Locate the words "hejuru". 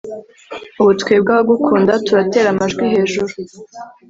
2.93-3.33